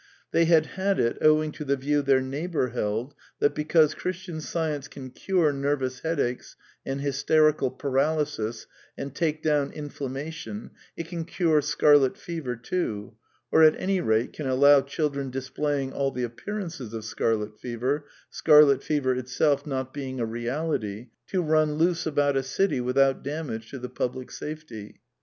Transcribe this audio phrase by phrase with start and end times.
[0.31, 4.87] They had had it owing to the view their neighbour held that, because Christian Science
[4.87, 8.65] can cure nervous headaches and hysterical paralysis
[8.97, 13.13] and take down inflammation, it can cure scarlet fever too,
[13.51, 18.81] or at any rate can allow children displaying all the appearances of scarlet fever (scarlet
[18.81, 23.77] fever itself not being a reality) to run loose about a city without damage to
[23.77, 24.99] the public safety.